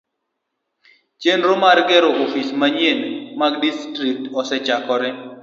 [1.25, 2.99] Chenro mar gero ofis manyien
[3.39, 5.09] mag distrikt osechakore.